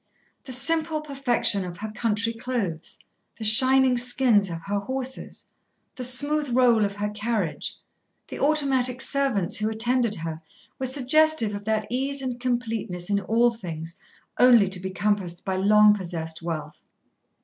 [0.45, 2.97] The simple perfection of her country clothes,
[3.37, 5.45] the shining skins of her horses,
[5.95, 7.75] the smooth roll of her carriage,
[8.27, 10.41] the automatic servants who attended her,
[10.79, 13.99] were suggestive of that ease and completeness in all things,
[14.39, 16.79] only to be compassed by long possessed wealth.